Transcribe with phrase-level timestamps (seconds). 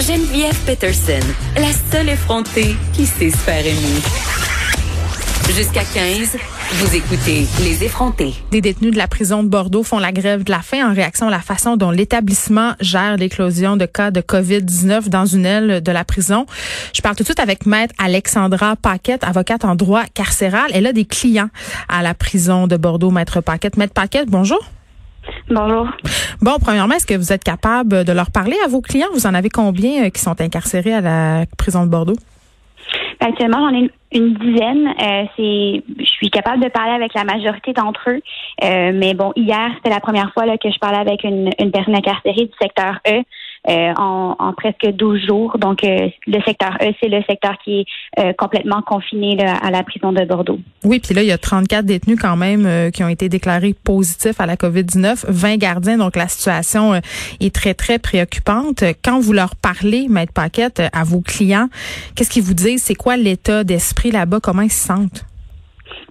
[0.00, 4.02] Geneviève Peterson, la seule effrontée qui sait se faire aimer.
[5.54, 6.36] Jusqu'à 15,
[6.72, 8.34] vous écoutez Les effrontés.
[8.50, 11.28] Des détenus de la prison de Bordeaux font la grève de la faim en réaction
[11.28, 15.92] à la façon dont l'établissement gère l'éclosion de cas de COVID-19 dans une aile de
[15.92, 16.44] la prison.
[16.92, 20.72] Je parle tout de suite avec maître Alexandra Paquette, avocate en droit carcéral.
[20.74, 21.50] Elle a des clients
[21.88, 23.76] à la prison de Bordeaux, maître Paquette.
[23.76, 24.58] Maître Paquette, bonjour.
[25.50, 25.88] Bonjour.
[26.40, 29.08] Bon, premièrement, est-ce que vous être capable de leur parler à vos clients?
[29.12, 32.16] Vous en avez combien euh, qui sont incarcérés à la prison de Bordeaux?
[33.20, 34.88] Actuellement, j'en ai une dizaine.
[34.88, 38.20] Euh, c'est, je suis capable de parler avec la majorité d'entre eux.
[38.62, 41.70] Euh, mais bon, hier, c'était la première fois là, que je parlais avec une, une
[41.70, 43.22] personne incarcérée du secteur E.
[43.66, 45.56] Euh, en, en, presque 12 jours.
[45.58, 47.86] Donc, euh, le secteur E, c'est le secteur qui est
[48.18, 50.58] euh, complètement confiné là, à la prison de Bordeaux.
[50.84, 54.38] Oui, puis là, il y a 34 détenus quand même qui ont été déclarés positifs
[54.38, 55.96] à la COVID-19, 20 gardiens.
[55.96, 56.94] Donc, la situation
[57.40, 58.84] est très, très préoccupante.
[59.02, 61.68] Quand vous leur parlez, Maître Paquette, à vos clients,
[62.14, 62.82] qu'est-ce qu'ils vous disent?
[62.82, 64.40] C'est quoi l'état d'esprit là-bas?
[64.42, 65.24] Comment ils se sentent?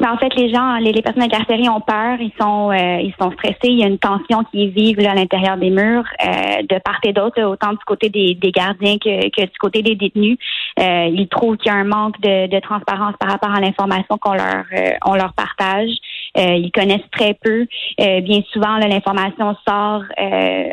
[0.00, 3.30] Ben, en fait, les gens, les, personnes incarcérées ont peur, ils sont, euh, ils sont
[3.32, 3.58] stressés.
[3.64, 6.78] Il y a une tension qui est vive là, à l'intérieur des murs, euh, de
[6.82, 10.38] part et d'autre, autant du côté des, des gardiens que, que, du côté des détenus.
[10.78, 14.16] Euh, ils trouvent qu'il y a un manque de, de transparence par rapport à l'information
[14.16, 15.90] qu'on leur, euh, on leur partage.
[16.38, 17.66] Euh, ils connaissent très peu.
[17.98, 20.04] bien souvent, l'information sort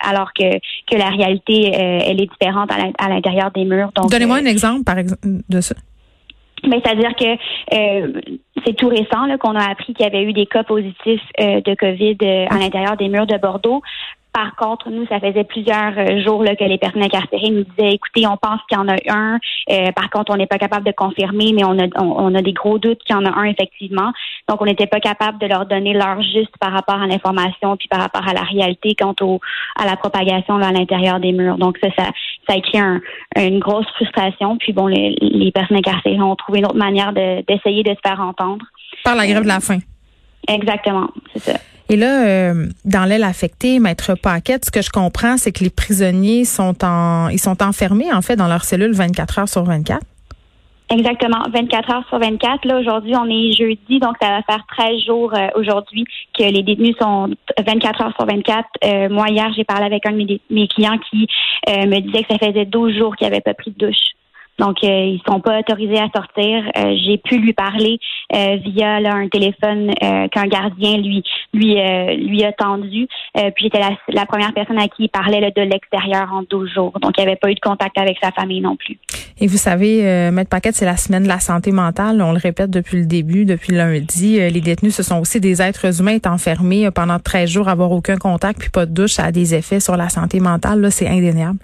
[0.00, 0.58] alors que,
[0.90, 3.90] que la réalité, elle est différente à l'intérieur des murs.
[4.10, 5.76] Donnez-moi un exemple, par exemple, de ça.
[6.68, 7.34] Mais c'est-à-dire que
[7.74, 8.20] euh,
[8.64, 11.74] c'est tout récent qu'on a appris qu'il y avait eu des cas positifs euh, de
[11.74, 13.82] COVID euh, à l'intérieur des murs de Bordeaux.
[14.34, 17.92] Par contre, nous, ça faisait plusieurs euh, jours là, que les personnes incarcérées nous disaient,
[17.92, 19.38] écoutez, on pense qu'il y en a un.
[19.70, 22.52] Euh, par contre, on n'est pas capable de confirmer, mais on a, on, a des
[22.52, 24.10] gros doutes qu'il y en a un effectivement.
[24.48, 27.86] Donc, on n'était pas capable de leur donner l'heure juste par rapport à l'information puis
[27.86, 29.38] par rapport à la réalité quant au,
[29.80, 31.56] à la propagation à l'intérieur des murs.
[31.56, 32.10] Donc, ça, ça,
[32.48, 32.82] ça a créé
[33.36, 34.56] une grosse frustration.
[34.58, 38.20] Puis, bon, les, les personnes incarcérées ont trouvé une autre manière d'essayer de, se faire
[38.20, 38.64] entendre.
[39.04, 39.78] Par la grève de la faim.
[40.48, 41.58] Exactement, c'est ça.
[41.88, 45.70] Et là, euh, dans l'aile affectée, maître Paquette, ce que je comprends, c'est que les
[45.70, 50.00] prisonniers sont en, ils sont enfermés en fait dans leur cellule 24 heures sur 24.
[50.96, 52.64] Exactement, 24 heures sur 24.
[52.66, 56.04] Là, aujourd'hui, on est jeudi, donc ça va faire 13 jours euh, aujourd'hui
[56.38, 57.30] que les détenus sont
[57.66, 58.64] 24 heures sur 24.
[58.84, 61.26] Euh, moi, hier, j'ai parlé avec un de mes, mes clients qui
[61.68, 64.14] me disait que ça faisait 12 jours qu'il n'avait pas pris de douche.
[64.58, 66.64] Donc, euh, ils sont pas autorisés à sortir.
[66.78, 67.98] Euh, j'ai pu lui parler
[68.34, 69.92] euh, via un téléphone
[70.30, 71.22] qu'un gardien lui
[71.52, 73.06] lui lui a tendu.
[73.34, 76.92] puis j'étais la, première personne à qui il parlait de l'extérieur en 12 jours.
[77.00, 78.98] Donc, il n'y avait pas eu de contact avec sa famille non plus.
[79.40, 82.22] Et vous savez, Maître Paquette, c'est la semaine de la santé mentale.
[82.22, 84.36] On le répète depuis le début, depuis lundi.
[84.36, 88.16] les détenus, ce sont aussi des êtres humains, être enfermés pendant 13 jours, avoir aucun
[88.16, 90.80] contact, puis pas de douche, ça a des effets sur la santé mentale.
[90.80, 91.58] Là, c'est indéniable.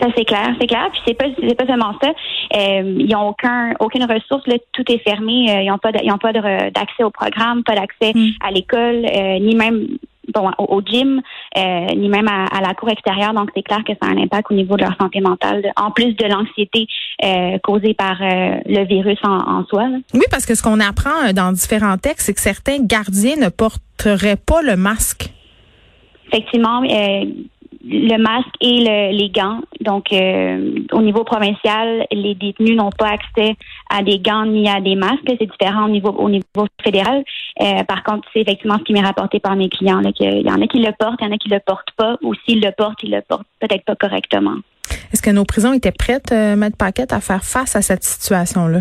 [0.00, 0.88] Ça c'est clair, c'est clair.
[0.92, 2.10] Puis c'est pas c'est pas seulement ça.
[2.56, 4.46] Euh, ils ont aucun aucune ressource.
[4.46, 5.50] Là, tout est fermé.
[5.50, 8.30] Euh, ils n'ont pas de, ils ont pas d'accès au programme, pas d'accès hmm.
[8.40, 9.86] à l'école, euh, ni même
[10.34, 11.22] bon au, gym,
[11.56, 13.32] ni même à, la cour extérieure.
[13.32, 15.90] Donc c'est clair que ça a un impact au niveau de leur santé mentale, en
[15.90, 16.86] plus de l'anxiété
[17.62, 19.86] causée par le virus en, en soi.
[20.12, 24.36] Oui, parce que ce qu'on apprend dans différents textes, c'est que certains gardiens ne porteraient
[24.36, 25.30] pas le masque.
[26.30, 26.82] Effectivement
[27.84, 29.60] le masque et le, les gants.
[29.80, 33.54] Donc, euh, au niveau provincial, les détenus n'ont pas accès
[33.90, 35.24] à des gants ni à des masques.
[35.26, 37.22] C'est différent au niveau, au niveau fédéral.
[37.60, 40.00] Euh, par contre, c'est effectivement ce qui m'est rapporté par mes clients.
[40.00, 41.92] Là, qu'il y en a qui le portent, il y en a qui le portent
[41.96, 42.16] pas.
[42.22, 44.56] Ou s'ils le portent, ils le portent peut-être pas correctement.
[45.12, 48.80] Est-ce que nos prisons étaient prêtes, euh, Maître Paquette, à faire face à cette situation-là?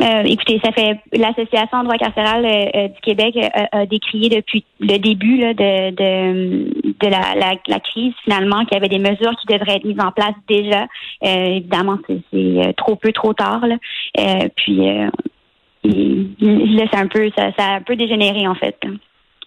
[0.00, 3.34] Euh, écoutez, ça fait l'association droit carcéral euh, euh, du Québec
[3.72, 6.64] a décrié depuis le début là, de, de,
[7.00, 10.00] de la, la, la, crise finalement qu'il y avait des mesures qui devraient être mises
[10.00, 10.86] en place déjà.
[11.22, 13.66] évidemment, c'est trop peu, trop tard.
[13.66, 13.76] Là.
[14.54, 14.76] puis
[15.84, 18.78] là, c'est un peu ça, ça a un peu dégénéré en fait.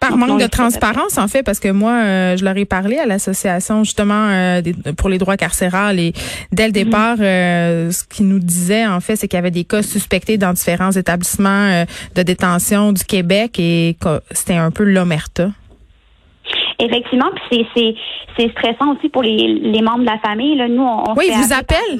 [0.00, 3.06] Par manque de transparence, en fait, parce que moi, euh, je leur ai parlé à
[3.06, 4.62] l'association justement euh,
[4.96, 6.12] pour les droits carcérales et
[6.52, 6.84] dès le mhm.
[6.84, 10.38] départ, euh, ce qu'ils nous disaient, en fait, c'est qu'il y avait des cas suspectés
[10.38, 11.84] dans différents établissements
[12.14, 13.96] de détention du Québec et
[14.30, 15.48] c'était un peu l'omerta.
[16.78, 17.94] Effectivement, puis c'est
[18.38, 20.56] c'est stressant aussi pour les, les membres de la famille.
[20.56, 20.68] Là.
[20.68, 21.98] Nous, on, on oui, vous appelle.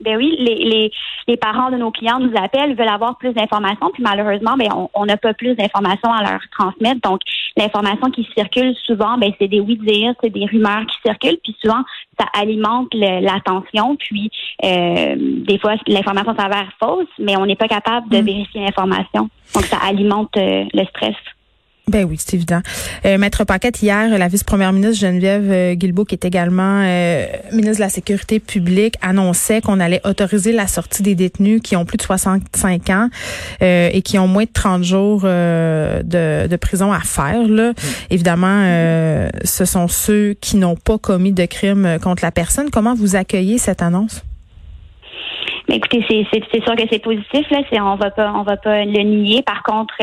[0.00, 0.90] Ben oui, les, les,
[1.28, 5.06] les parents de nos clients nous appellent, veulent avoir plus d'informations, puis malheureusement, ben on
[5.06, 7.00] n'a pas plus d'informations à leur transmettre.
[7.02, 7.20] Donc,
[7.56, 11.82] l'information qui circule souvent, ben c'est des oui-dire, c'est des rumeurs qui circulent, puis souvent
[12.18, 14.30] ça alimente l'attention, puis
[14.64, 18.24] euh, des fois l'information s'avère fausse, mais on n'est pas capable de mm.
[18.24, 19.28] vérifier l'information.
[19.54, 21.16] Donc, ça alimente euh, le stress.
[21.90, 22.60] Ben oui, c'est évident.
[23.04, 27.78] Euh, Maître Paquette, hier, la vice-première ministre Geneviève euh, Guilbeault, qui est également euh, ministre
[27.78, 31.96] de la Sécurité publique, annonçait qu'on allait autoriser la sortie des détenus qui ont plus
[31.96, 33.08] de 65 ans
[33.60, 37.42] et qui ont moins de 30 jours de, de, prison à faire.
[37.48, 37.72] Là.
[38.10, 38.62] Évidemment,
[39.42, 42.70] ce sont ceux qui n'ont pas commis de crime contre la personne.
[42.70, 44.22] Comment vous accueillez cette annonce?
[45.68, 47.50] Ben, écoutez, c'est sûr que c'est positif.
[47.50, 47.60] Là.
[47.84, 49.42] On va pas, on va pas le nier.
[49.42, 49.94] Par contre,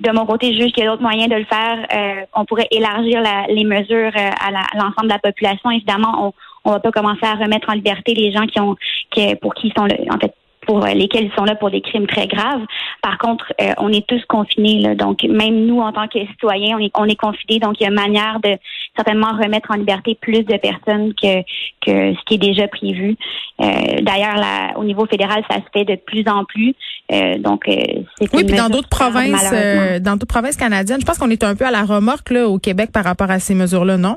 [0.00, 1.86] de mon côté, je juge qu'il y a d'autres moyens de le faire.
[1.92, 5.70] Euh, on pourrait élargir les mesures euh, à l'ensemble de la population.
[5.70, 6.34] Évidemment,
[6.64, 8.76] on ne va pas commencer à remettre en liberté les gens qui ont
[9.10, 10.34] qui, pour qui sont en fait
[10.66, 12.62] pour euh, lesquels ils sont là pour des crimes très graves.
[13.02, 14.80] Par contre, euh, on est tous confinés.
[14.80, 17.58] Là, donc, même nous, en tant que citoyens, on est, on est confinés.
[17.58, 18.50] Donc, il y a une manière de
[18.94, 21.42] certainement remettre en liberté plus de personnes que,
[21.84, 23.16] que ce qui est déjà prévu.
[23.60, 26.74] Euh, D'ailleurs, au niveau fédéral, ça se fait de plus en plus.
[27.12, 29.52] Euh, donc, c'est oui, puis dans d'autres provinces,
[30.00, 32.58] dans d'autres provinces canadiennes, je pense qu'on est un peu à la remorque là, au
[32.58, 34.16] Québec par rapport à ces mesures-là, non?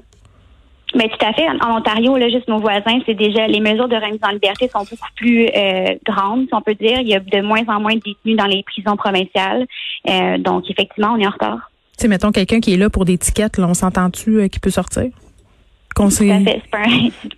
[0.95, 1.47] Mais tout à fait.
[1.47, 4.80] En, Ontario, là, juste nos voisins, c'est déjà les mesures de remise en liberté sont
[4.80, 7.00] beaucoup plus euh, grandes, si on peut dire.
[7.01, 9.68] Il y a de moins en moins de détenus dans les prisons provinciales.
[10.09, 11.71] Euh, donc, effectivement, on est en retard.
[11.97, 14.69] Tu mettons quelqu'un qui est là pour des tickets, là, on s'entend-tu euh, qu'il peut
[14.69, 15.09] sortir?
[16.09, 16.62] C'est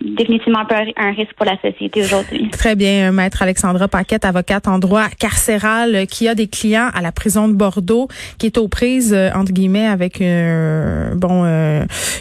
[0.00, 2.48] définitivement pas un risque pour la société aujourd'hui.
[2.50, 6.88] Très bien, euh, maître Alexandra Paquette, avocate en droit carcéral, euh, qui a des clients
[6.94, 8.08] à la prison de Bordeaux,
[8.38, 10.22] qui est aux prises euh, entre guillemets avec
[11.16, 11.44] bon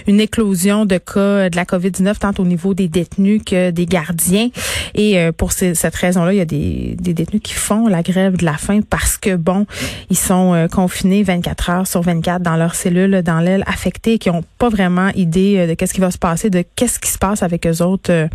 [0.07, 4.49] une éclosion de cas de la COVID-19 tant au niveau des détenus que des gardiens.
[4.95, 8.45] Et pour cette raison-là, il y a des, des, détenus qui font la grève de
[8.45, 9.65] la faim parce que bon,
[10.09, 14.43] ils sont confinés 24 heures sur 24 dans leur cellule, dans l'aile affectée, qui ont
[14.57, 17.67] pas vraiment idée de qu'est-ce qui va se passer, de qu'est-ce qui se passe avec
[17.67, 18.11] eux autres.
[18.11, 18.27] Euh,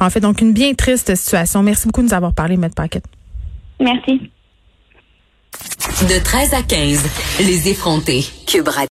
[0.00, 1.62] en fait, donc une bien triste situation.
[1.62, 3.04] Merci beaucoup de nous avoir parlé, Maître Paquette.
[3.78, 4.30] Merci.
[6.02, 7.04] De 13 à 15,
[7.40, 8.24] les effrontés.
[8.46, 8.68] Cube